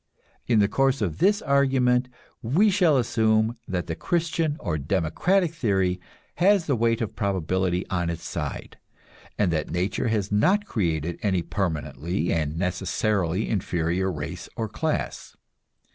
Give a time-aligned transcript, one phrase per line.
[0.47, 2.09] In the course of this argument
[2.41, 6.01] we shall assume that the Christian or democratic theory
[6.37, 8.79] has the weight of probability on its side,
[9.37, 15.37] and that nature has not created any permanently and necessarily inferior race or class.